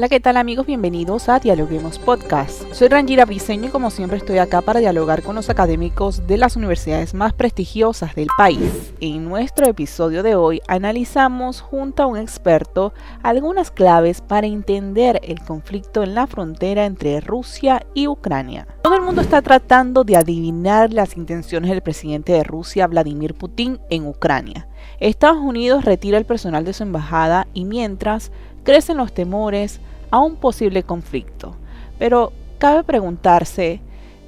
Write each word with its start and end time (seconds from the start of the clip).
Hola, 0.00 0.08
¿qué 0.08 0.18
tal 0.18 0.38
amigos? 0.38 0.64
Bienvenidos 0.64 1.28
a 1.28 1.40
Dialoguemos 1.40 1.98
Podcast. 1.98 2.62
Soy 2.72 2.88
Rangira 2.88 3.26
Briseño 3.26 3.68
y 3.68 3.70
como 3.70 3.90
siempre 3.90 4.16
estoy 4.16 4.38
acá 4.38 4.62
para 4.62 4.80
dialogar 4.80 5.22
con 5.22 5.36
los 5.36 5.50
académicos 5.50 6.26
de 6.26 6.38
las 6.38 6.56
universidades 6.56 7.12
más 7.12 7.34
prestigiosas 7.34 8.14
del 8.14 8.28
país. 8.34 8.94
En 9.00 9.26
nuestro 9.26 9.66
episodio 9.66 10.22
de 10.22 10.36
hoy 10.36 10.62
analizamos 10.68 11.60
junto 11.60 12.02
a 12.02 12.06
un 12.06 12.16
experto 12.16 12.94
algunas 13.22 13.70
claves 13.70 14.22
para 14.22 14.46
entender 14.46 15.20
el 15.22 15.38
conflicto 15.42 16.02
en 16.02 16.14
la 16.14 16.26
frontera 16.26 16.86
entre 16.86 17.20
Rusia 17.20 17.84
y 17.92 18.08
Ucrania. 18.08 18.66
Todo 18.80 18.94
el 18.94 19.02
mundo 19.02 19.20
está 19.20 19.42
tratando 19.42 20.04
de 20.04 20.16
adivinar 20.16 20.94
las 20.94 21.18
intenciones 21.18 21.68
del 21.68 21.82
presidente 21.82 22.32
de 22.32 22.42
Rusia, 22.42 22.86
Vladimir 22.86 23.34
Putin, 23.34 23.78
en 23.90 24.06
Ucrania. 24.06 24.66
Estados 24.98 25.42
Unidos 25.42 25.84
retira 25.84 26.16
el 26.16 26.24
personal 26.24 26.64
de 26.64 26.72
su 26.72 26.84
embajada 26.84 27.48
y 27.52 27.66
mientras 27.66 28.32
crecen 28.64 28.96
los 28.96 29.12
temores 29.12 29.80
a 30.10 30.18
un 30.18 30.36
posible 30.36 30.82
conflicto. 30.82 31.56
Pero 31.98 32.32
cabe 32.58 32.84
preguntarse, 32.84 33.80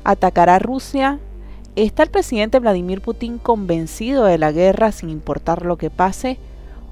¿atacará 0.04 0.58
Rusia? 0.58 1.18
¿Está 1.74 2.02
el 2.02 2.10
presidente 2.10 2.58
Vladimir 2.58 3.00
Putin 3.00 3.38
convencido 3.38 4.24
de 4.24 4.38
la 4.38 4.52
guerra 4.52 4.92
sin 4.92 5.08
importar 5.08 5.64
lo 5.64 5.76
que 5.78 5.90
pase? 5.90 6.38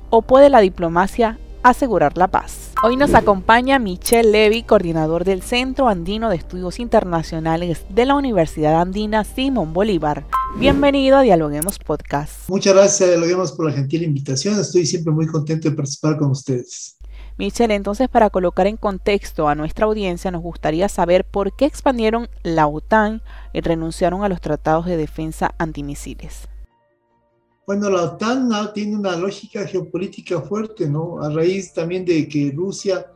¿O 0.09 0.23
puede 0.23 0.49
la 0.49 0.61
diplomacia 0.61 1.39
asegurar 1.63 2.17
la 2.17 2.29
paz? 2.29 2.73
Hoy 2.83 2.97
nos 2.97 3.13
acompaña 3.13 3.79
Michelle 3.79 4.31
Levy, 4.31 4.63
coordinador 4.63 5.25
del 5.25 5.43
Centro 5.43 5.89
Andino 5.89 6.31
de 6.31 6.37
Estudios 6.37 6.81
Internacionales 6.81 7.85
de 7.91 8.07
la 8.07 8.15
Universidad 8.15 8.81
Andina 8.81 9.23
Simón 9.25 9.75
Bolívar. 9.75 10.25
Bienvenido 10.57 11.19
a 11.19 11.23
Dialoguemos 11.23 11.79
Podcast. 11.79 12.49
Muchas 12.49 12.73
gracias 12.75 13.11
Dialoguemos 13.11 13.53
por 13.53 13.67
la 13.67 13.73
gentil 13.73 14.03
invitación. 14.03 14.59
Estoy 14.59 14.87
siempre 14.87 15.13
muy 15.13 15.27
contento 15.27 15.69
de 15.69 15.77
participar 15.77 16.17
con 16.17 16.31
ustedes. 16.31 16.97
Michelle, 17.41 17.75
entonces 17.75 18.11
para 18.11 18.29
colocar 18.29 18.67
en 18.67 18.77
contexto 18.77 19.49
a 19.49 19.55
nuestra 19.55 19.87
audiencia, 19.87 20.31
nos 20.31 20.43
gustaría 20.43 20.91
saber 20.91 21.25
por 21.25 21.57
qué 21.57 21.65
expandieron 21.65 22.29
la 22.43 22.67
OTAN 22.67 23.23
y 23.55 23.63
renunciaron 23.63 24.23
a 24.23 24.29
los 24.29 24.43
tratados 24.43 24.85
de 24.85 24.99
defensa 24.99 25.55
antimisiles. 25.57 26.49
Bueno, 27.67 27.89
la 27.89 28.03
OTAN 28.03 28.51
tiene 28.75 28.95
una 28.95 29.17
lógica 29.17 29.67
geopolítica 29.67 30.43
fuerte, 30.43 30.87
¿no? 30.87 31.23
A 31.23 31.31
raíz 31.31 31.73
también 31.73 32.05
de 32.05 32.29
que 32.29 32.53
Rusia 32.55 33.07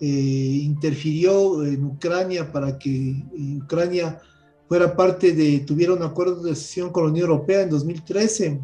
eh, 0.00 0.06
interfirió 0.06 1.62
en 1.62 1.84
Ucrania 1.84 2.50
para 2.50 2.78
que 2.78 3.10
eh, 3.10 3.58
Ucrania 3.62 4.18
fuera 4.66 4.96
parte 4.96 5.32
de, 5.32 5.60
tuviera 5.60 5.92
un 5.92 6.02
acuerdo 6.02 6.42
de 6.42 6.52
asociación 6.52 6.90
con 6.90 7.04
la 7.04 7.10
Unión 7.10 7.28
Europea 7.28 7.60
en 7.60 7.68
2013. 7.68 8.58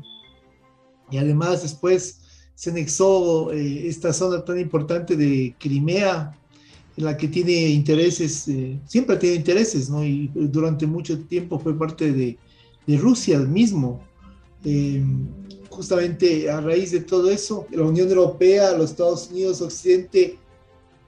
Y 1.11 1.19
además 1.19 1.61
después 1.61 2.22
se 2.55 2.71
anexó 2.71 3.53
eh, 3.53 3.89
esta 3.89 4.13
zona 4.13 4.45
tan 4.45 4.59
importante 4.59 5.17
de 5.17 5.55
Crimea, 5.59 6.39
en 6.97 7.05
la 7.05 7.17
que 7.17 7.29
tiene 7.29 7.69
intereses, 7.69 8.47
eh, 8.49 8.79
siempre 8.87 9.17
ha 9.17 9.19
tenido 9.19 9.39
intereses, 9.39 9.89
¿no? 9.89 10.05
Y 10.05 10.31
durante 10.35 10.87
mucho 10.87 11.19
tiempo 11.21 11.59
fue 11.59 11.77
parte 11.77 12.13
de, 12.13 12.39
de 12.87 12.97
Rusia 12.99 13.39
mismo. 13.39 14.03
Eh, 14.65 15.03
justamente 15.71 16.51
a 16.51 16.61
raíz 16.61 16.93
de 16.93 17.01
todo 17.01 17.31
eso, 17.31 17.67
la 17.71 17.83
Unión 17.85 18.09
Europea, 18.09 18.77
los 18.77 18.91
Estados 18.91 19.31
Unidos, 19.31 19.63
Occidente, 19.63 20.39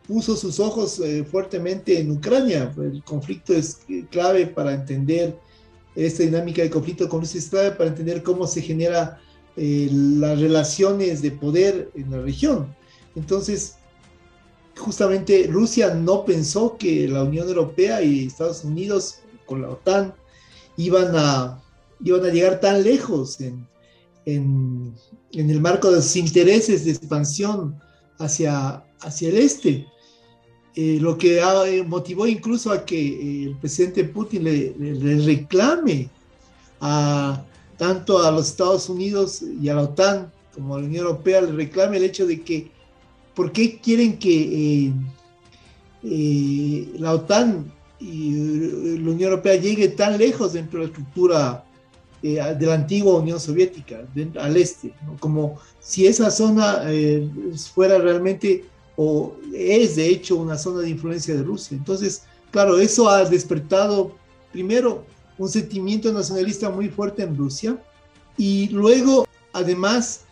puso 0.09 0.37
sus 0.37 0.59
ojos 0.59 1.01
fuertemente 1.31 1.99
en 1.99 2.11
Ucrania. 2.11 2.75
El 2.79 3.03
conflicto 3.05 3.55
es 3.55 3.81
clave 4.11 4.47
para 4.47 4.75
entender 4.75 5.37
esta 5.95 6.23
dinámica 6.23 6.63
de 6.63 6.71
conflicto 6.71 7.09
con 7.09 7.21
Rusia, 7.21 7.39
es 7.39 7.49
clave 7.49 7.71
para 7.73 7.91
entender 7.91 8.23
cómo 8.23 8.47
se 8.47 8.61
genera 8.61 9.21
eh, 9.57 9.89
las 9.93 10.41
relaciones 10.41 11.23
de 11.23 11.31
poder 11.31 11.89
en 11.95 12.11
la 12.11 12.21
región. 12.21 12.75
Entonces, 13.15 13.77
justamente 14.77 15.47
Rusia 15.49 15.95
no 15.95 16.25
pensó 16.25 16.77
que 16.77 17.07
la 17.07 17.23
Unión 17.23 17.47
Europea 17.47 18.03
y 18.03 18.27
Estados 18.27 18.65
Unidos 18.65 19.21
con 19.47 19.63
la 19.63 19.71
OTAN 19.71 20.13
iban 20.77 21.13
a, 21.15 21.63
iban 22.03 22.25
a 22.25 22.31
llegar 22.31 22.59
tan 22.59 22.83
lejos 22.83 23.41
en, 23.41 23.65
en, 24.25 24.93
el 25.33 25.61
marco 25.61 25.93
de 25.93 26.03
sus 26.03 26.17
intereses 26.17 26.85
de 26.85 26.91
expansión 26.91 27.79
hacia, 28.19 28.83
hacia 29.03 29.29
el 29.29 29.39
este. 29.39 29.87
Eh, 30.75 30.99
lo 31.01 31.17
que 31.17 31.41
motivó 31.87 32.27
incluso 32.27 32.73
a 32.73 32.85
que 32.85 32.97
eh, 32.97 33.45
el 33.45 33.57
presidente 33.59 34.03
Putin 34.03 34.43
le 34.43 35.25
reclame 35.25 36.11
a, 36.81 37.45
tanto 37.77 38.23
a 38.23 38.31
los 38.31 38.49
Estados 38.49 38.89
Unidos 38.89 39.43
y 39.43 39.69
a 39.69 39.75
la 39.75 39.83
OTAN 39.83 40.33
como 40.55 40.77
a 40.77 40.81
la 40.81 40.87
Unión 40.87 41.07
Europea 41.07 41.41
le 41.41 41.53
reclame 41.53 41.97
el 41.97 42.05
hecho 42.05 42.27
de 42.27 42.43
que, 42.43 42.71
¿por 43.35 43.53
qué 43.53 43.81
quieren 43.81 44.19
que 44.19 44.87
eh, 44.87 44.93
eh, 46.05 46.89
la 46.99 47.13
OTAN 47.15 47.73
y 47.99 48.33
la 48.99 49.11
Unión 49.11 49.31
Europea 49.31 49.57
llegue 49.57 49.89
tan 49.89 50.19
lejos 50.19 50.53
dentro 50.53 50.81
de 50.81 50.87
la 50.87 50.91
estructura 50.91 51.65
eh, 52.23 52.41
de 52.59 52.67
la 52.67 52.75
antigua 52.75 53.19
Unión 53.19 53.41
Soviética, 53.41 54.07
al 54.39 54.57
este? 54.57 54.95
Como 55.19 55.59
si 55.81 56.07
esa 56.07 56.31
zona 56.31 56.83
fuera 57.75 57.99
realmente, 57.99 58.65
o 58.97 59.35
es 59.53 59.97
de 59.97 60.09
hecho 60.09 60.37
una 60.37 60.57
zona 60.57 60.81
de 60.81 60.91
influencia 60.91 61.35
de 61.35 61.43
Rusia. 61.43 61.77
Entonces, 61.77 62.23
claro, 62.53 62.79
eso 62.79 63.09
ha 63.09 63.25
despertado 63.25 64.13
primero 64.53 65.05
un 65.39 65.49
sentimiento 65.49 66.13
nacionalista 66.13 66.71
muy 66.71 66.89
fuerte 66.89 67.23
en 67.23 67.37
Rusia. 67.37 67.83
Y 68.37 68.69
luego, 68.69 69.27
además, 69.53 70.25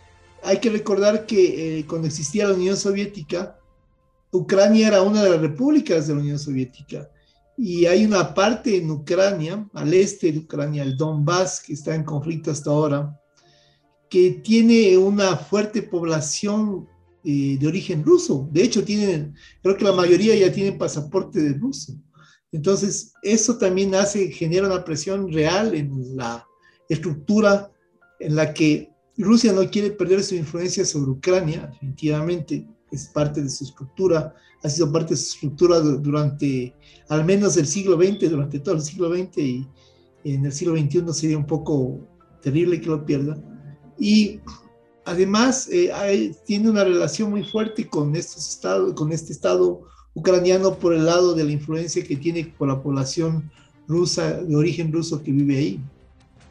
hay 0.43 0.59
que 0.59 0.71
recordar 0.71 1.27
que 1.27 1.79
eh, 1.79 1.87
cuando 1.87 2.09
existía 2.09 2.49
la 2.49 2.55
Unión 2.55 2.77
Soviética, 2.77 3.59
Ucrania 4.31 4.89
era 4.89 5.03
una 5.03 5.23
de 5.23 5.31
las 5.31 5.41
repúblicas 5.41 6.07
de 6.07 6.15
la 6.15 6.21
Unión 6.21 6.39
Soviética. 6.39 7.09
Y 7.57 7.87
hay 7.87 8.05
una 8.05 8.35
parte 8.35 8.77
en 8.77 8.91
Ucrania, 8.91 9.69
al 9.75 9.93
este 9.93 10.33
de 10.33 10.39
Ucrania, 10.39 10.83
el 10.83 10.97
Donbass, 10.97 11.61
que 11.61 11.75
está 11.75 11.95
en 11.95 12.03
conflicto 12.03 12.51
hasta 12.51 12.71
ahora, 12.71 13.19
que 14.09 14.31
tiene 14.43 14.97
una 14.97 15.37
fuerte 15.37 15.83
población 15.83 16.89
eh, 17.25 17.57
de 17.61 17.67
origen 17.67 18.05
ruso. 18.05 18.49
De 18.51 18.63
hecho, 18.63 18.85
tienen, 18.85 19.35
creo 19.63 19.77
que 19.77 19.85
la 19.85 19.93
mayoría 19.93 20.35
ya 20.35 20.53
tienen 20.53 20.79
pasaporte 20.79 21.41
de 21.41 21.53
ruso. 21.53 21.95
Entonces, 22.53 23.13
eso 23.23 23.57
también 23.57 23.95
hace, 23.95 24.31
genera 24.31 24.67
una 24.67 24.85
presión 24.85 25.33
real 25.33 25.75
en 25.75 26.17
la 26.17 26.47
estructura 26.89 27.71
en 28.21 28.37
la 28.37 28.53
que 28.53 28.91
Rusia 29.17 29.53
no 29.53 29.69
quiere 29.71 29.91
perder 29.91 30.23
su 30.23 30.35
influencia 30.35 30.85
sobre 30.85 31.11
Ucrania, 31.11 31.69
definitivamente 31.73 32.67
es 32.91 33.09
parte 33.09 33.43
de 33.43 33.49
su 33.49 33.65
estructura, 33.65 34.35
ha 34.63 34.69
sido 34.69 34.93
parte 34.93 35.15
de 35.15 35.21
su 35.21 35.35
estructura 35.35 35.81
durante 35.81 36.75
al 37.09 37.25
menos 37.25 37.57
el 37.57 37.67
siglo 37.67 37.97
XX, 37.97 38.31
durante 38.31 38.61
todo 38.61 38.77
el 38.77 38.83
siglo 38.83 39.15
XX 39.15 39.39
y 39.39 39.69
en 40.25 40.45
el 40.45 40.53
siglo 40.53 40.77
XXI 40.77 41.03
sería 41.13 41.39
un 41.39 41.47
poco 41.47 41.99
terrible 42.43 42.81
que 42.81 42.87
lo 42.87 43.05
pierda. 43.05 43.37
Y 43.99 44.41
además 45.05 45.69
eh, 45.71 46.35
tiene 46.47 46.71
una 46.71 46.85
relación 46.85 47.31
muy 47.31 47.45
fuerte 47.45 47.89
con, 47.89 48.15
estos 48.15 48.49
estados, 48.49 48.95
con 48.95 49.13
este 49.13 49.33
estado 49.33 49.83
ucraniano 50.15 50.75
por 50.75 50.95
el 50.95 51.07
lado 51.07 51.35
de 51.35 51.45
la 51.45 51.53
influencia 51.53 52.05
que 52.05 52.17
tiene 52.17 52.53
por 52.57 52.69
la 52.69 52.83
población 52.83 53.51
rusa, 53.89 54.43
de 54.43 54.57
origen 54.57 54.93
ruso 54.93 55.23
que 55.23 55.33
vive 55.33 55.57
ahí. 55.57 55.81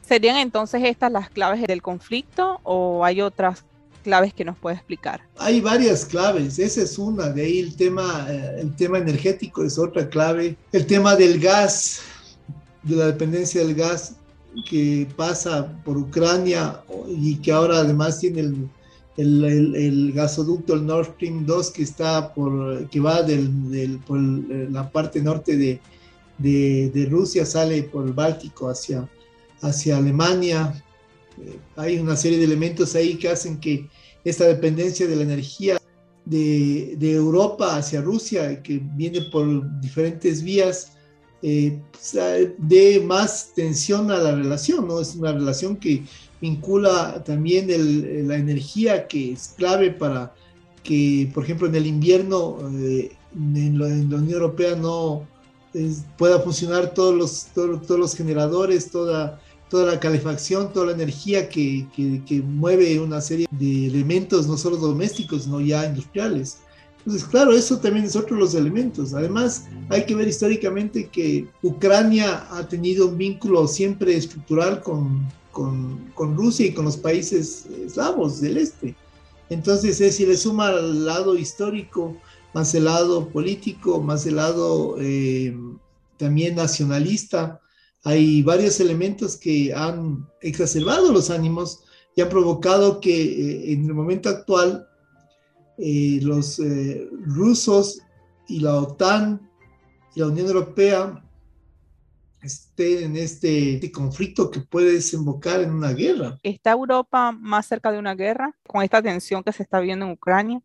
¿Serían 0.07 0.37
entonces 0.37 0.81
estas 0.83 1.11
las 1.11 1.29
claves 1.29 1.65
del 1.67 1.81
conflicto 1.81 2.59
o 2.63 3.05
hay 3.05 3.21
otras 3.21 3.63
claves 4.03 4.33
que 4.33 4.43
nos 4.43 4.57
puede 4.57 4.75
explicar? 4.75 5.21
Hay 5.37 5.61
varias 5.61 6.05
claves, 6.05 6.59
esa 6.59 6.81
es 6.81 6.97
una, 6.97 7.29
de 7.29 7.43
ahí 7.43 7.59
el 7.59 7.75
tema, 7.75 8.27
eh, 8.29 8.61
el 8.61 8.75
tema 8.75 8.97
energético 8.97 9.63
es 9.63 9.77
otra 9.77 10.09
clave, 10.09 10.57
el 10.71 10.85
tema 10.85 11.15
del 11.15 11.39
gas, 11.39 12.01
de 12.83 12.95
la 12.95 13.05
dependencia 13.07 13.61
del 13.61 13.75
gas 13.75 14.15
que 14.69 15.07
pasa 15.15 15.71
por 15.85 15.97
Ucrania 15.97 16.81
y 17.07 17.35
que 17.37 17.51
ahora 17.51 17.77
además 17.77 18.19
tiene 18.19 18.41
el, 18.41 18.69
el, 19.17 20.11
gasoducto, 20.13 20.73
el 20.73 20.85
Nord 20.85 21.13
Stream 21.13 21.45
2, 21.45 21.71
que, 21.71 21.83
está 21.83 22.33
por, 22.33 22.87
que 22.89 22.99
va 22.99 23.21
del, 23.23 23.99
por 24.05 24.19
la 24.19 24.89
parte 24.91 25.21
norte 25.21 25.57
de, 25.57 25.79
de, 26.37 27.07
Rusia, 27.09 27.45
sale 27.45 27.83
por 27.83 28.05
el 28.05 28.13
Báltico 28.13 28.69
hacia, 28.69 29.07
hacia 29.61 29.97
Alemania. 29.97 30.83
Eh, 31.39 31.57
hay 31.75 31.99
una 31.99 32.15
serie 32.15 32.37
de 32.37 32.45
elementos 32.45 32.95
ahí 32.95 33.15
que 33.15 33.29
hacen 33.29 33.59
que 33.59 33.87
esta 34.23 34.45
dependencia 34.45 35.07
de 35.07 35.15
la 35.15 35.23
energía 35.23 35.77
de, 36.25 36.95
de 36.97 37.13
Europa 37.13 37.75
hacia 37.75 38.01
Rusia, 38.01 38.61
que 38.61 38.81
viene 38.95 39.21
por 39.31 39.79
diferentes 39.81 40.43
vías, 40.43 40.97
eh, 41.41 41.79
dé 42.57 42.99
más 42.99 43.51
tensión 43.55 44.11
a 44.11 44.17
la 44.17 44.35
relación, 44.35 44.87
¿no? 44.87 44.99
Es 44.99 45.15
una 45.15 45.31
relación 45.31 45.75
que 45.75 46.03
vincula 46.39 47.23
también 47.23 47.67
la 48.27 48.35
energía 48.35 49.07
que 49.07 49.33
es 49.33 49.53
clave 49.57 49.91
para 49.91 50.33
que, 50.83 51.29
por 51.33 51.43
ejemplo, 51.43 51.67
en 51.67 51.75
el 51.75 51.85
invierno 51.85 52.57
eh, 52.79 53.11
en, 53.35 53.79
la, 53.79 53.85
Unión 53.85 54.29
Europea 54.29 54.75
no 54.75 55.27
pueda 56.17 56.39
funcionar 56.39 56.93
todos 56.93 57.15
los, 57.15 57.45
todos, 57.53 57.99
los 57.99 58.15
generadores, 58.15 58.91
toda, 58.91 59.39
toda 59.69 59.93
la 59.93 59.99
calefacción, 59.99 60.73
toda 60.73 60.87
la 60.87 60.91
energía 60.93 61.47
que, 61.47 61.87
que, 61.95 62.41
mueve 62.41 62.99
una 62.99 63.21
serie 63.21 63.47
de 63.51 63.87
elementos, 63.87 64.47
no 64.47 64.57
solo 64.57 64.77
domésticos, 64.77 65.43
sino 65.43 65.61
ya 65.61 65.85
industriales. 65.85 66.57
Entonces, 67.05 67.27
claro, 67.27 67.51
eso 67.53 67.79
también 67.79 68.05
es 68.05 68.15
otro 68.15 68.35
de 68.35 68.41
los 68.41 68.53
elementos. 68.53 69.13
Además, 69.13 69.65
hay 69.89 70.05
que 70.05 70.13
ver 70.15 70.27
históricamente 70.27 71.09
que 71.09 71.47
Ucrania 71.63 72.47
ha 72.51 72.67
tenido 72.67 73.07
un 73.07 73.17
vínculo 73.17 73.67
siempre 73.67 74.15
estructural 74.15 74.81
con, 74.81 75.29
Rusia 76.15 76.67
y 76.67 76.73
con 76.73 76.85
los 76.85 76.97
países 76.97 77.65
eslavos 77.65 78.39
del 78.39 78.57
este. 78.57 78.95
Entonces, 79.49 80.15
si 80.15 80.25
le 80.25 80.37
suma 80.37 80.67
al 80.67 81.05
lado 81.05 81.35
histórico, 81.35 82.15
más 82.53 82.75
el 82.75 82.85
lado 82.85 83.27
político, 83.29 83.99
más 84.01 84.25
el 84.27 84.35
lado 84.35 84.95
eh, 84.99 85.57
también 86.17 86.55
nacionalista, 86.55 87.59
hay 88.03 88.43
varios 88.43 88.79
elementos 88.79 89.37
que 89.37 89.73
han 89.73 90.27
exacerbado 90.41 91.11
los 91.11 91.29
ánimos 91.29 91.83
y 92.15 92.21
han 92.21 92.29
provocado 92.29 92.99
que 92.99 93.11
eh, 93.11 93.73
en 93.73 93.85
el 93.85 93.93
momento 93.93 94.29
actual 94.29 94.87
eh, 95.81 96.19
los 96.21 96.59
eh, 96.59 97.09
rusos 97.25 98.01
y 98.47 98.59
la 98.59 98.75
OTAN 98.75 99.41
y 100.13 100.19
la 100.19 100.27
Unión 100.27 100.47
Europea 100.47 101.23
estén 102.41 103.03
en 103.03 103.17
este, 103.17 103.75
este, 103.75 103.91
conflicto 103.91 104.51
que 104.51 104.59
puede 104.59 104.93
desembocar 104.93 105.61
en 105.61 105.71
una 105.71 105.93
guerra. 105.93 106.37
¿Está 106.43 106.71
Europa 106.71 107.31
más 107.31 107.65
cerca 107.65 107.91
de 107.91 107.97
una 107.97 108.13
guerra 108.13 108.55
con 108.67 108.83
esta 108.83 109.01
tensión 109.01 109.43
que 109.43 109.51
se 109.51 109.63
está 109.63 109.79
viendo 109.79 110.05
en 110.05 110.11
Ucrania? 110.11 110.61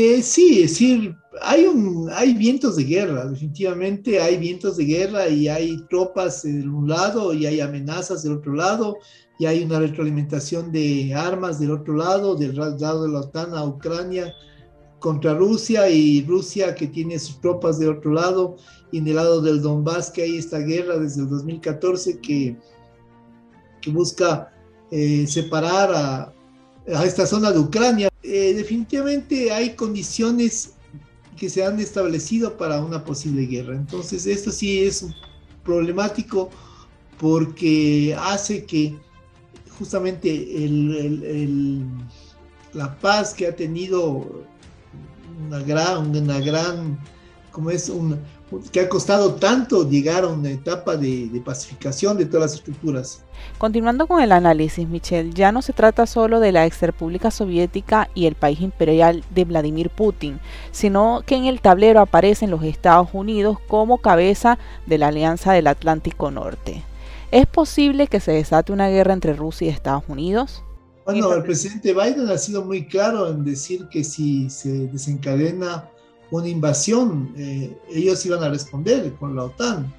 Eh, 0.00 0.22
sí, 0.22 0.62
es 0.62 0.70
decir, 0.70 1.16
hay, 1.42 1.64
un, 1.64 2.08
hay 2.12 2.32
vientos 2.32 2.76
de 2.76 2.84
guerra, 2.84 3.26
definitivamente 3.26 4.20
hay 4.20 4.36
vientos 4.36 4.76
de 4.76 4.84
guerra 4.84 5.28
y 5.28 5.48
hay 5.48 5.84
tropas 5.90 6.44
de 6.44 6.68
un 6.68 6.88
lado 6.88 7.34
y 7.34 7.46
hay 7.46 7.60
amenazas 7.60 8.22
del 8.22 8.34
otro 8.34 8.52
lado 8.52 8.98
y 9.40 9.46
hay 9.46 9.64
una 9.64 9.80
retroalimentación 9.80 10.70
de 10.70 11.12
armas 11.16 11.58
del 11.58 11.72
otro 11.72 11.94
lado, 11.94 12.36
del 12.36 12.54
lado 12.54 13.02
de 13.02 13.08
la 13.08 13.22
OTAN 13.22 13.54
a 13.54 13.64
Ucrania 13.64 14.32
contra 15.00 15.34
Rusia 15.34 15.88
y 15.90 16.24
Rusia 16.24 16.76
que 16.76 16.86
tiene 16.86 17.18
sus 17.18 17.40
tropas 17.40 17.80
del 17.80 17.88
otro 17.88 18.12
lado 18.12 18.54
y 18.92 18.98
en 18.98 19.08
el 19.08 19.16
lado 19.16 19.42
del 19.42 19.60
Donbass 19.60 20.12
que 20.12 20.22
hay 20.22 20.36
esta 20.36 20.60
guerra 20.60 20.96
desde 20.96 21.22
el 21.22 21.28
2014 21.28 22.20
que, 22.20 22.56
que 23.80 23.90
busca 23.90 24.52
eh, 24.92 25.26
separar 25.26 25.90
a, 25.92 26.32
a 26.94 27.04
esta 27.04 27.26
zona 27.26 27.50
de 27.50 27.58
Ucrania. 27.58 28.07
Eh, 28.22 28.54
definitivamente 28.54 29.52
hay 29.52 29.74
condiciones 29.74 30.72
que 31.36 31.48
se 31.48 31.64
han 31.64 31.78
establecido 31.78 32.56
para 32.56 32.80
una 32.82 33.04
posible 33.04 33.46
guerra. 33.46 33.74
Entonces, 33.74 34.26
esto 34.26 34.50
sí 34.50 34.80
es 34.80 35.06
problemático 35.64 36.50
porque 37.18 38.16
hace 38.18 38.64
que 38.64 38.96
justamente 39.78 40.28
la 42.72 42.98
paz 42.98 43.34
que 43.34 43.46
ha 43.46 43.54
tenido 43.54 44.44
una 45.46 45.60
gran, 45.60 46.16
una 46.16 46.40
gran, 46.40 46.98
como 47.58 47.72
es 47.72 47.88
un, 47.88 48.16
que 48.70 48.78
ha 48.78 48.88
costado 48.88 49.34
tanto 49.34 49.90
llegar 49.90 50.22
a 50.22 50.28
una 50.28 50.48
etapa 50.48 50.96
de, 50.96 51.42
pacificación 51.44 52.16
de 52.16 52.24
todas 52.24 52.52
las 52.52 52.54
estructuras. 52.54 53.24
Continuando 53.58 54.06
con 54.06 54.22
el 54.22 54.30
análisis, 54.30 54.86
Michelle, 54.86 55.32
ya 55.34 55.50
no 55.50 55.60
se 55.60 55.72
trata 55.72 56.06
solo 56.06 56.38
de 56.38 56.52
la 56.52 56.66
ex 56.66 56.80
república 56.82 57.32
soviética 57.32 58.10
y 58.14 58.26
el 58.26 58.36
país 58.36 58.60
imperial 58.60 59.24
de 59.30 59.44
Vladimir 59.44 59.90
Putin, 59.90 60.38
sino 60.70 61.24
que 61.26 61.34
en 61.34 61.46
el 61.46 61.60
tablero 61.60 61.98
aparecen 61.98 62.52
los 62.52 62.62
Estados 62.62 63.08
Unidos 63.12 63.58
como 63.66 63.98
cabeza 63.98 64.56
de 64.86 64.98
la 64.98 65.08
Alianza 65.08 65.52
del 65.52 65.66
Atlántico 65.66 66.30
Norte. 66.30 66.84
¿Es 67.32 67.46
posible 67.46 68.06
que 68.06 68.20
se 68.20 68.30
desate 68.30 68.72
una 68.72 68.88
guerra 68.88 69.14
entre 69.14 69.32
Rusia 69.32 69.66
y 69.66 69.70
Estados 69.70 70.04
Unidos? 70.06 70.62
Bueno, 71.04 71.34
el 71.34 71.42
presidente 71.42 71.92
Biden 71.92 72.28
ha 72.28 72.38
sido 72.38 72.64
muy 72.64 72.86
claro 72.86 73.28
en 73.28 73.44
decir 73.44 73.88
que 73.88 74.04
si 74.04 74.48
se 74.48 74.86
desencadena 74.86 75.90
una 76.30 76.48
invasión, 76.48 77.32
eh, 77.36 77.76
ellos 77.90 78.24
iban 78.26 78.42
a 78.42 78.48
responder 78.48 79.14
con 79.14 79.34
la 79.36 79.44
OTAN. 79.44 79.92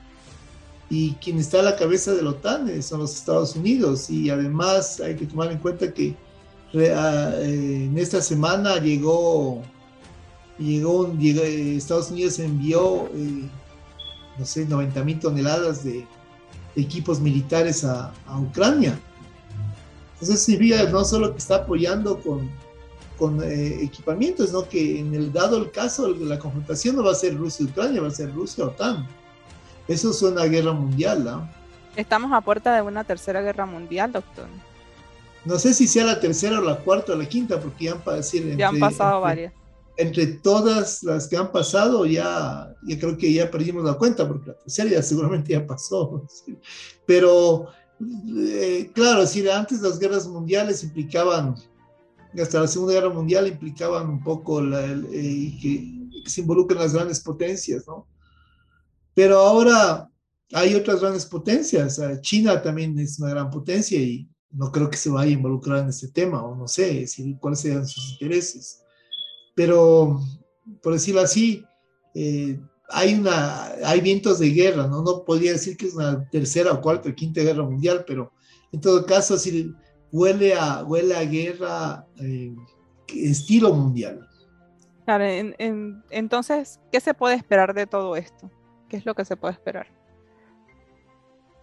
Y 0.91 1.13
quien 1.13 1.37
está 1.37 1.59
a 1.59 1.63
la 1.63 1.75
cabeza 1.75 2.13
de 2.13 2.23
la 2.23 2.31
OTAN 2.31 2.67
eh, 2.69 2.81
son 2.81 3.01
los 3.01 3.15
Estados 3.15 3.55
Unidos. 3.55 4.09
Y 4.09 4.29
además 4.29 4.99
hay 4.99 5.15
que 5.15 5.25
tomar 5.25 5.51
en 5.51 5.59
cuenta 5.59 5.93
que 5.93 6.15
ah, 6.95 7.31
eh, 7.37 7.85
en 7.85 7.97
esta 7.97 8.21
semana 8.21 8.77
llegó, 8.77 9.61
llegó, 10.57 11.11
Estados 11.21 12.11
Unidos 12.11 12.39
envió, 12.39 13.09
no 14.37 14.45
sé, 14.45 14.65
90 14.65 15.03
mil 15.03 15.19
toneladas 15.19 15.83
de, 15.83 16.07
equipos 16.75 17.19
militares 17.19 17.83
a, 17.83 18.13
Ucrania. 18.39 18.99
Entonces 20.13 20.41
significa 20.41 20.83
no 20.89 21.03
solo 21.05 21.31
que 21.31 21.37
está 21.37 21.57
apoyando 21.57 22.19
con, 22.19 22.49
con 23.19 23.43
eh, 23.43 23.83
equipamientos, 23.83 24.53
¿no? 24.53 24.67
Que 24.67 25.01
en 25.01 25.13
el 25.13 25.31
dado 25.33 25.57
el 25.57 25.69
caso, 25.69 26.07
la 26.07 26.39
confrontación 26.39 26.95
no 26.95 27.03
va 27.03 27.11
a 27.11 27.15
ser 27.15 27.37
Rusia-Ucrania, 27.37 28.01
va 28.01 28.07
a 28.07 28.11
ser 28.11 28.33
Rusia-OTAN. 28.33 29.05
Eso 29.89 30.11
es 30.11 30.21
una 30.21 30.45
guerra 30.45 30.71
mundial, 30.71 31.25
¿no? 31.25 31.49
Estamos 31.97 32.31
a 32.31 32.39
puerta 32.39 32.73
de 32.73 32.81
una 32.81 33.03
tercera 33.03 33.41
guerra 33.41 33.65
mundial, 33.65 34.13
doctor. 34.13 34.45
No 35.43 35.59
sé 35.59 35.73
si 35.73 35.85
sea 35.87 36.05
la 36.05 36.19
tercera 36.19 36.59
o 36.59 36.61
la 36.61 36.77
cuarta 36.77 37.11
o 37.11 37.15
la 37.15 37.27
quinta, 37.27 37.59
porque 37.59 37.85
ya 37.85 37.91
han, 37.91 38.15
decir, 38.15 38.55
ya 38.55 38.69
han 38.69 38.79
pasado 38.79 39.21
varias. 39.21 39.53
Entre 39.97 40.27
todas 40.27 41.03
las 41.03 41.27
que 41.27 41.35
han 41.35 41.51
pasado, 41.51 42.05
ya, 42.05 42.73
ya 42.87 42.99
creo 42.99 43.17
que 43.17 43.33
ya 43.33 43.51
perdimos 43.51 43.83
la 43.83 43.95
cuenta, 43.95 44.25
porque 44.25 44.51
la 44.51 44.57
tercera 44.57 44.91
ya 44.91 45.03
seguramente 45.03 45.51
ya 45.51 45.67
pasó. 45.67 46.25
Pero, 47.05 47.67
eh, 48.37 48.89
claro, 48.93 49.21
decir, 49.21 49.51
antes 49.51 49.81
las 49.81 49.99
guerras 49.99 50.25
mundiales 50.25 50.83
implicaban 50.83 51.55
hasta 52.37 52.59
la 52.59 52.67
Segunda 52.67 52.93
Guerra 52.93 53.09
Mundial 53.09 53.47
implicaban 53.47 54.09
un 54.09 54.23
poco 54.23 54.61
la, 54.61 54.85
eh, 54.85 55.57
que, 55.61 55.99
se 56.25 56.41
involucran 56.41 56.81
las 56.81 56.93
grandes 56.93 57.21
potencias, 57.21 57.87
¿no? 57.87 58.07
Pero 59.15 59.39
ahora 59.39 60.09
hay 60.53 60.75
otras 60.75 61.01
grandes 61.01 61.25
potencias. 61.25 61.99
China 62.21 62.61
también 62.61 62.97
es 62.99 63.19
una 63.19 63.29
gran 63.29 63.49
potencia 63.49 63.99
y 63.99 64.29
no 64.51 64.71
creo 64.71 64.89
que 64.89 64.97
se 64.97 65.09
vaya 65.09 65.29
a 65.29 65.33
involucrar 65.33 65.79
en 65.79 65.89
este 65.89 66.07
tema, 66.09 66.43
o 66.43 66.55
no 66.55 66.67
sé 66.67 67.05
si, 67.07 67.35
cuáles 67.37 67.59
sean 67.59 67.87
sus 67.87 68.13
intereses. 68.13 68.81
Pero, 69.55 70.19
por 70.81 70.93
decirlo 70.93 71.21
así, 71.21 71.63
eh, 72.15 72.59
hay, 72.89 73.13
una, 73.13 73.73
hay 73.85 74.01
vientos 74.01 74.39
de 74.39 74.49
guerra, 74.49 74.87
¿no? 74.87 75.03
No 75.03 75.23
podría 75.23 75.53
decir 75.53 75.77
que 75.77 75.87
es 75.87 75.93
una 75.93 76.27
tercera 76.29 76.71
o 76.71 76.81
cuarta 76.81 77.09
o 77.09 77.15
quinta 77.15 77.41
guerra 77.41 77.63
mundial, 77.63 78.03
pero 78.07 78.31
en 78.71 78.81
todo 78.81 79.05
caso, 79.05 79.37
si 79.37 79.73
huele 80.11 80.53
a, 80.53 80.83
huele 80.83 81.15
a 81.15 81.23
guerra 81.23 82.07
eh, 82.19 82.53
estilo 83.07 83.73
mundial. 83.73 84.27
Claro, 85.05 85.25
entonces, 86.11 86.79
¿qué 86.91 86.99
se 86.99 87.13
puede 87.15 87.35
esperar 87.35 87.73
de 87.73 87.87
todo 87.87 88.15
esto? 88.15 88.51
¿Qué 88.87 88.97
es 88.97 89.05
lo 89.05 89.15
que 89.15 89.25
se 89.25 89.35
puede 89.35 89.53
esperar? 89.53 89.87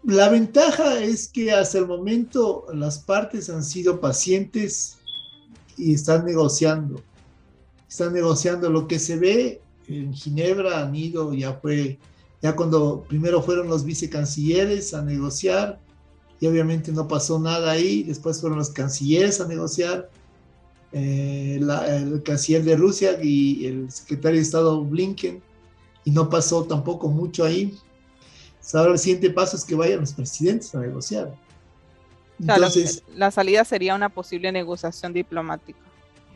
La 0.03 0.29
ventaja 0.29 1.01
es 1.01 1.29
que 1.29 1.53
hasta 1.53 1.79
el 1.79 1.87
momento 1.87 2.67
las 2.73 2.99
partes 2.99 3.51
han 3.51 3.65
sido 3.65 4.01
pacientes 4.01 4.99
y 5.77 5.95
están 5.95 6.25
negociando. 6.25 7.03
Están 7.89 8.13
negociando 8.13 8.71
lo 8.71 8.87
que 8.87 8.99
se 8.99 9.17
ve 9.17 9.61
en 9.89 10.13
Ginebra, 10.13 10.81
han 10.81 10.95
ido, 10.95 11.33
ya 11.33 11.55
fue, 11.55 11.99
ya 12.43 12.55
cuando 12.57 13.05
primero 13.09 13.43
fueron 13.43 13.69
los 13.69 13.85
vicecancilleres 13.85 14.95
a 14.95 15.03
negociar, 15.03 15.81
y 16.41 16.47
obviamente 16.47 16.93
no 16.93 17.09
pasó 17.09 17.39
nada 17.39 17.73
ahí. 17.73 18.03
Después 18.03 18.41
fueron 18.41 18.59
los 18.59 18.71
cancilleres 18.71 19.41
a 19.41 19.47
negociar, 19.47 20.11
eh, 20.93 21.59
el 21.61 22.23
canciller 22.23 22.65
de 22.65 22.77
Rusia 22.77 23.19
y 23.23 23.67
el 23.67 23.91
secretario 23.91 24.39
de 24.39 24.43
Estado 24.43 24.83
Blinken, 24.85 25.43
y 26.05 26.11
no 26.11 26.29
pasó 26.29 26.65
tampoco 26.65 27.09
mucho 27.09 27.45
ahí. 27.45 27.77
Ahora 28.73 28.93
el 28.93 28.99
siguiente 28.99 29.31
paso 29.31 29.57
es 29.57 29.65
que 29.65 29.75
vayan 29.75 30.01
los 30.01 30.13
presidentes 30.13 30.75
a 30.75 30.81
negociar. 30.81 31.35
Entonces, 32.39 33.03
la, 33.15 33.31
salida 33.31 33.65
sería 33.65 33.95
una 33.95 34.09
posible 34.09 34.51
negociación 34.53 35.13
diplomática. 35.13 35.79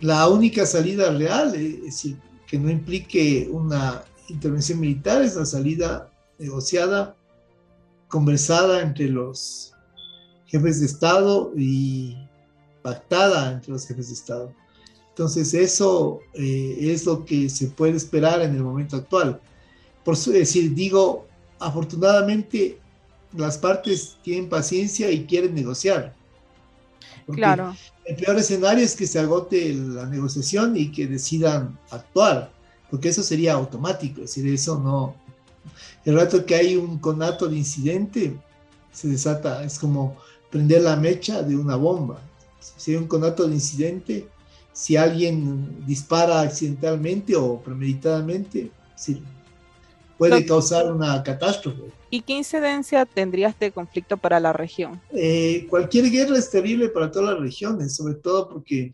La 0.00 0.28
única 0.28 0.64
salida 0.64 1.10
real, 1.10 1.54
es 1.54 1.82
decir, 1.82 2.16
que 2.46 2.58
no 2.58 2.70
implique 2.70 3.48
una 3.50 4.02
intervención 4.28 4.80
militar, 4.80 5.22
es 5.22 5.36
la 5.36 5.44
salida 5.44 6.10
negociada, 6.38 7.16
conversada 8.08 8.80
entre 8.80 9.08
los 9.08 9.74
jefes 10.50 10.80
de 10.80 10.86
Estado 10.86 11.52
y 11.56 12.16
pactada 12.82 13.52
entre 13.52 13.72
los 13.72 13.86
jefes 13.86 14.08
de 14.08 14.14
Estado. 14.14 14.52
Entonces 15.10 15.54
eso 15.54 16.20
eh, 16.34 16.76
es 16.80 17.06
lo 17.06 17.24
que 17.24 17.48
se 17.48 17.68
puede 17.68 17.96
esperar 17.96 18.40
en 18.42 18.54
el 18.54 18.62
momento 18.62 18.96
actual. 18.96 19.40
Por 20.04 20.16
decir, 20.16 20.74
digo, 20.74 21.26
afortunadamente 21.58 22.78
las 23.36 23.58
partes 23.58 24.16
tienen 24.22 24.48
paciencia 24.48 25.10
y 25.10 25.24
quieren 25.24 25.54
negociar. 25.54 26.14
claro. 27.32 27.76
El 28.04 28.16
peor 28.16 28.38
escenario 28.38 28.84
es 28.84 28.96
que 28.96 29.06
se 29.06 29.20
agote 29.20 29.72
la 29.72 30.06
negociación 30.06 30.76
y 30.76 30.90
que 30.90 31.06
decidan 31.06 31.78
actuar, 31.90 32.50
porque 32.90 33.10
eso 33.10 33.22
sería 33.22 33.52
automático, 33.52 34.22
es 34.22 34.34
decir, 34.34 34.52
eso 34.52 34.80
no. 34.80 35.14
El 36.04 36.16
rato 36.16 36.44
que 36.44 36.56
hay 36.56 36.74
un 36.74 36.98
conato 36.98 37.46
de 37.46 37.56
incidente, 37.56 38.36
se 38.90 39.06
desata, 39.06 39.62
es 39.62 39.78
como 39.78 40.16
prender 40.50 40.82
la 40.82 40.96
mecha 40.96 41.42
de 41.42 41.56
una 41.56 41.76
bomba. 41.76 42.20
Si 42.58 42.90
hay 42.90 42.96
un 42.96 43.06
conato 43.06 43.46
de 43.46 43.54
incidente, 43.54 44.28
si 44.72 44.96
alguien 44.96 45.84
dispara 45.86 46.40
accidentalmente 46.40 47.36
o 47.36 47.60
premeditadamente, 47.60 48.70
sí, 48.96 49.22
puede 50.18 50.44
causar 50.44 50.92
una 50.92 51.22
catástrofe. 51.22 51.84
¿Y 52.10 52.22
qué 52.22 52.34
incidencia 52.34 53.06
tendría 53.06 53.48
este 53.48 53.70
conflicto 53.70 54.16
para 54.16 54.40
la 54.40 54.52
región? 54.52 55.00
Eh, 55.12 55.66
cualquier 55.70 56.10
guerra 56.10 56.36
es 56.36 56.50
terrible 56.50 56.88
para 56.88 57.10
todas 57.10 57.34
las 57.34 57.40
regiones, 57.40 57.94
sobre 57.94 58.14
todo 58.14 58.48
porque 58.48 58.92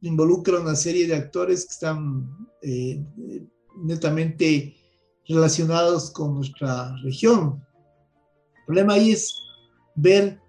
involucra 0.00 0.58
una 0.58 0.74
serie 0.74 1.06
de 1.06 1.14
actores 1.14 1.66
que 1.66 1.72
están 1.72 2.28
eh, 2.62 3.04
netamente 3.76 4.74
relacionados 5.28 6.10
con 6.10 6.34
nuestra 6.34 6.96
región. 7.02 7.62
El 8.58 8.64
problema 8.66 8.94
ahí 8.94 9.12
es 9.12 9.34
ver 9.94 10.40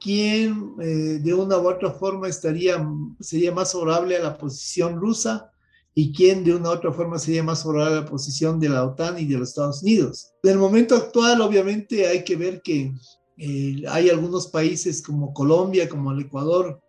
quién 0.00 0.74
eh, 0.80 1.20
de 1.22 1.34
una 1.34 1.58
u 1.58 1.68
otra 1.68 1.90
forma 1.90 2.28
estaría, 2.28 2.84
sería 3.20 3.52
más 3.52 3.72
favorable 3.72 4.16
a 4.16 4.22
la 4.22 4.38
posición 4.38 4.98
rusa 4.98 5.52
y 5.94 6.12
quién 6.12 6.42
de 6.44 6.54
una 6.54 6.70
u 6.70 6.72
otra 6.72 6.92
forma 6.92 7.18
sería 7.18 7.42
más 7.42 7.62
favorable 7.62 7.98
a 7.98 8.00
la 8.02 8.06
posición 8.06 8.58
de 8.58 8.70
la 8.70 8.84
OTAN 8.84 9.18
y 9.18 9.26
de 9.26 9.38
los 9.38 9.50
Estados 9.50 9.82
Unidos. 9.82 10.32
En 10.42 10.52
el 10.52 10.58
momento 10.58 10.96
actual, 10.96 11.40
obviamente, 11.40 12.06
hay 12.06 12.24
que 12.24 12.36
ver 12.36 12.62
que 12.62 12.92
eh, 13.36 13.82
hay 13.88 14.08
algunos 14.08 14.46
países 14.46 15.02
como 15.02 15.34
Colombia, 15.34 15.88
como 15.88 16.12
el 16.12 16.20
Ecuador, 16.20 16.80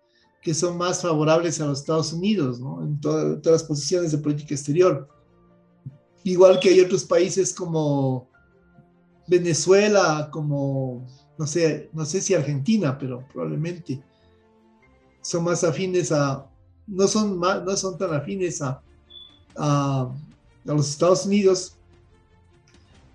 que 0.41 0.53
son 0.53 0.77
más 0.77 1.01
favorables 1.01 1.61
a 1.61 1.67
los 1.67 1.79
Estados 1.79 2.13
Unidos, 2.13 2.59
¿no? 2.59 2.83
En 2.83 2.99
todas 2.99 3.45
las 3.45 3.63
posiciones 3.63 4.11
de 4.11 4.17
política 4.17 4.55
exterior. 4.55 5.07
Igual 6.23 6.59
que 6.59 6.69
hay 6.69 6.79
otros 6.79 7.03
países 7.05 7.53
como 7.53 8.29
Venezuela, 9.27 10.29
como, 10.31 11.07
no 11.41 11.47
sé, 11.47 11.89
no 11.91 12.05
sé 12.05 12.21
si 12.21 12.35
Argentina, 12.35 12.99
pero 12.99 13.25
probablemente 13.33 13.99
son 15.23 15.43
más 15.43 15.63
afines 15.63 16.11
a, 16.11 16.47
no 16.85 17.07
son, 17.07 17.39
no 17.39 17.75
son 17.75 17.97
tan 17.97 18.13
afines 18.13 18.61
a, 18.61 18.79
a, 19.55 20.13
los 20.65 20.87
Estados 20.87 21.25
Unidos, 21.25 21.77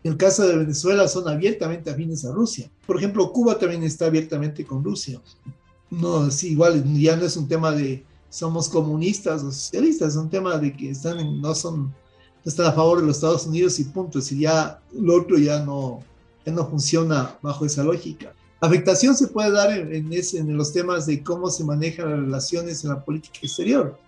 en 0.03 0.11
el 0.11 0.19
caso 0.19 0.45
de 0.45 0.57
Venezuela 0.57 1.07
son 1.07 1.29
abiertamente 1.29 1.89
afines 1.89 2.25
a 2.25 2.33
Rusia. 2.33 2.69
Por 2.85 2.97
ejemplo, 2.97 3.33
Cuba 3.33 3.61
también 3.61 3.85
está 3.85 4.07
abiertamente 4.07 4.67
con 4.67 4.83
Rusia. 4.83 5.21
No, 5.89 6.29
sí, 6.33 6.51
igual 6.51 6.83
ya 6.95 7.15
no 7.15 7.27
es 7.27 7.37
un 7.37 7.47
tema 7.47 7.71
de 7.71 8.05
somos 8.29 8.69
comunistas 8.69 9.45
o 9.45 9.53
socialistas, 9.53 10.15
es 10.15 10.17
un 10.17 10.31
tema 10.31 10.59
de 10.59 10.77
que 10.77 10.91
están 10.91 11.41
no 11.41 11.55
son 11.55 11.95
están 12.45 12.67
a 12.67 12.73
favor 12.73 13.01
de 13.01 13.07
los 13.07 13.19
Estados 13.19 13.47
Unidos 13.47 13.79
y 13.79 13.85
punto. 13.85 14.21
Si 14.21 14.41
ya 14.41 14.81
lo 14.93 15.15
otro 15.15 15.39
ya 15.39 15.65
no, 15.65 16.01
no 16.51 16.69
funciona 16.69 17.39
bajo 17.43 17.67
esa 17.67 17.83
lógica. 17.83 18.35
Afectación 18.61 19.15
se 19.15 19.29
puede 19.29 19.51
dar 19.51 19.71
en, 19.71 20.57
los 20.57 20.73
temas 20.73 21.07
de 21.07 21.23
cómo 21.23 21.51
se 21.51 21.65
manejan 21.65 22.11
las 22.11 22.21
relaciones 22.21 22.85
en 22.85 22.91
la 22.91 23.05
política 23.05 23.41
exterior 23.43 23.99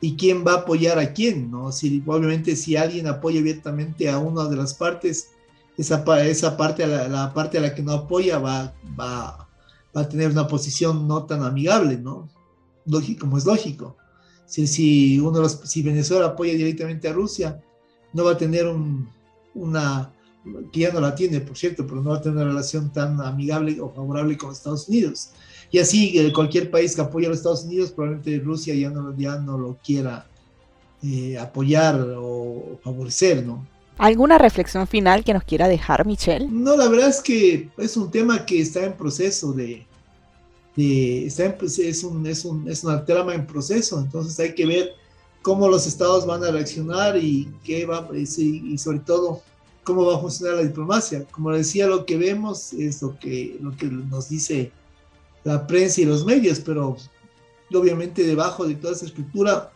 y 0.00 0.16
quién 0.16 0.44
va 0.46 0.52
a 0.52 0.56
apoyar 0.58 0.98
a 0.98 1.12
quién, 1.12 1.50
¿no? 1.50 1.70
Si, 1.70 2.02
obviamente 2.06 2.56
si 2.56 2.76
alguien 2.76 3.06
apoya 3.06 3.40
abiertamente 3.40 4.08
a 4.08 4.18
una 4.18 4.48
de 4.48 4.56
las 4.56 4.74
partes, 4.74 5.30
esa, 5.76 6.02
esa 6.24 6.56
parte, 6.56 6.86
la, 6.86 7.08
la 7.08 7.34
parte 7.34 7.58
a 7.58 7.60
la 7.60 7.74
que 7.74 7.82
no 7.82 7.92
apoya 7.92 8.38
va, 8.38 8.74
va, 8.98 9.48
va, 9.94 10.00
a 10.00 10.08
tener 10.08 10.30
una 10.30 10.46
posición 10.46 11.06
no 11.06 11.24
tan 11.24 11.42
amigable, 11.42 11.98
¿no? 11.98 12.28
Lógico, 12.86 13.20
como 13.20 13.38
es 13.38 13.44
lógico. 13.44 13.96
Si, 14.46 14.66
si, 14.66 15.18
uno 15.20 15.40
los, 15.40 15.60
si 15.64 15.82
Venezuela 15.82 16.26
apoya 16.26 16.52
directamente 16.52 17.08
a 17.08 17.12
Rusia, 17.12 17.62
no 18.12 18.24
va 18.24 18.32
a 18.32 18.38
tener 18.38 18.66
un, 18.66 19.10
una, 19.54 20.13
que 20.72 20.80
ya 20.80 20.92
no 20.92 21.00
la 21.00 21.14
tiene, 21.14 21.40
por 21.40 21.56
cierto, 21.56 21.86
pero 21.86 22.02
no 22.02 22.10
va 22.10 22.16
a 22.16 22.22
tener 22.22 22.36
una 22.36 22.46
relación 22.46 22.92
tan 22.92 23.20
amigable 23.20 23.80
o 23.80 23.90
favorable 23.90 24.36
con 24.36 24.52
Estados 24.52 24.88
Unidos. 24.88 25.30
Y 25.70 25.78
así 25.78 26.18
eh, 26.18 26.32
cualquier 26.32 26.70
país 26.70 26.94
que 26.94 27.00
apoya 27.00 27.26
a 27.26 27.30
los 27.30 27.38
Estados 27.38 27.64
Unidos, 27.64 27.90
probablemente 27.90 28.38
Rusia 28.38 28.74
ya 28.74 28.90
no, 28.90 29.16
ya 29.16 29.36
no 29.36 29.58
lo 29.58 29.78
quiera 29.84 30.26
eh, 31.02 31.38
apoyar 31.38 32.00
o 32.16 32.78
favorecer, 32.82 33.44
¿no? 33.44 33.66
¿Alguna 33.96 34.38
reflexión 34.38 34.86
final 34.86 35.24
que 35.24 35.32
nos 35.32 35.44
quiera 35.44 35.68
dejar, 35.68 36.04
Michelle? 36.04 36.48
No, 36.50 36.76
la 36.76 36.88
verdad 36.88 37.08
es 37.08 37.20
que 37.20 37.70
es 37.78 37.96
un 37.96 38.10
tema 38.10 38.44
que 38.44 38.60
está 38.60 38.84
en 38.84 38.94
proceso 38.94 39.52
de... 39.52 39.86
de 40.76 41.26
está 41.26 41.44
en, 41.46 41.56
es, 41.60 42.04
un, 42.04 42.26
es, 42.26 42.44
un, 42.44 42.68
es 42.68 42.84
una 42.84 43.04
trama 43.04 43.34
en 43.34 43.46
proceso, 43.46 44.00
entonces 44.00 44.38
hay 44.40 44.54
que 44.54 44.66
ver 44.66 44.90
cómo 45.42 45.68
los 45.68 45.86
estados 45.86 46.26
van 46.26 46.42
a 46.42 46.50
reaccionar 46.50 47.16
y 47.16 47.48
qué 47.62 47.86
va 47.86 48.08
y 48.14 48.78
sobre 48.78 49.00
todo 49.00 49.42
cómo 49.84 50.06
va 50.06 50.16
a 50.16 50.20
funcionar 50.20 50.56
la 50.56 50.62
diplomacia. 50.62 51.24
Como 51.30 51.50
decía, 51.52 51.86
lo 51.86 52.04
que 52.06 52.16
vemos 52.16 52.72
es 52.72 53.02
lo 53.02 53.18
que, 53.18 53.58
lo 53.60 53.76
que 53.76 53.86
nos 53.86 54.28
dice 54.28 54.72
la 55.44 55.66
prensa 55.66 56.00
y 56.00 56.06
los 56.06 56.24
medios, 56.24 56.58
pero 56.60 56.96
obviamente 57.72 58.22
debajo 58.22 58.66
de 58.66 58.74
toda 58.74 58.94
esa 58.94 59.06
estructura 59.06 59.72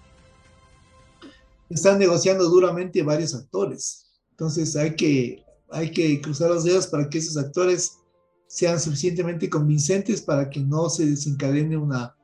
están 1.69 1.99
negociando 1.99 2.49
duramente 2.49 3.03
varios 3.03 3.35
actores. 3.35 4.07
Entonces 4.31 4.75
hay 4.77 4.95
que, 4.95 5.45
hay 5.71 5.91
que 5.91 6.21
cruzar 6.21 6.51
los 6.51 6.65
dedos 6.65 6.87
para 6.87 7.09
que 7.09 7.19
esos 7.19 7.37
actores 7.37 7.99
sean 8.47 8.81
suficientemente 8.81 9.51
convincentes 9.51 10.23
para 10.23 10.49
que 10.49 10.61
no 10.61 10.89
se 10.89 11.05
desencadene 11.05 11.77
una, 11.77 12.17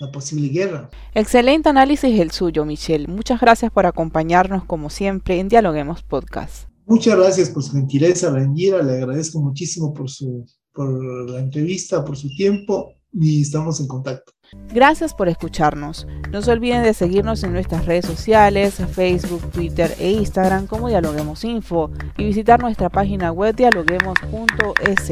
una 0.00 0.12
posible 0.12 0.48
guerra. 0.48 0.90
Excelente 1.14 1.68
análisis 1.68 2.20
el 2.20 2.30
suyo, 2.32 2.64
Michelle. 2.66 3.06
Muchas 3.06 3.40
gracias 3.40 3.72
por 3.72 3.86
acompañarnos 3.86 4.64
como 4.64 4.90
siempre 4.90 5.40
en 5.40 5.48
Dialoguemos 5.48 6.02
Podcast. 6.02 6.69
Muchas 6.90 7.16
gracias 7.16 7.48
por 7.50 7.62
su 7.62 7.72
gentileza, 7.72 8.30
Rangira. 8.30 8.82
Le 8.82 8.94
agradezco 8.94 9.40
muchísimo 9.40 9.94
por 9.94 10.10
su 10.10 10.44
por 10.72 11.30
la 11.30 11.38
entrevista, 11.38 12.04
por 12.04 12.16
su 12.16 12.28
tiempo 12.30 12.94
y 13.12 13.42
estamos 13.42 13.80
en 13.80 13.86
contacto. 13.86 14.32
Gracias 14.72 15.14
por 15.14 15.28
escucharnos. 15.28 16.06
No 16.32 16.42
se 16.42 16.50
olviden 16.50 16.82
de 16.82 16.92
seguirnos 16.92 17.44
en 17.44 17.52
nuestras 17.52 17.86
redes 17.86 18.06
sociales, 18.06 18.74
Facebook, 18.92 19.50
Twitter 19.52 19.94
e 20.00 20.10
Instagram 20.10 20.66
como 20.66 20.88
Dialoguemos 20.88 21.44
Info 21.44 21.92
y 22.18 22.24
visitar 22.24 22.60
nuestra 22.60 22.88
página 22.88 23.30
web 23.30 23.54
dialoguemos.es. 23.54 25.08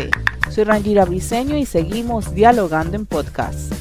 Soy 0.51 0.65
Rangira 0.65 1.05
Briseño 1.05 1.57
y 1.57 1.65
seguimos 1.65 2.35
dialogando 2.35 2.97
en 2.97 3.07
podcast. 3.07 3.73